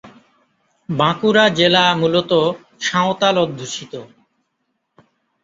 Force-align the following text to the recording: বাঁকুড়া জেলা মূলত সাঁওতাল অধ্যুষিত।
বাঁকুড়া 0.89 1.45
জেলা 1.57 1.83
মূলত 1.93 2.31
সাঁওতাল 2.81 3.35
অধ্যুষিত। 3.37 3.93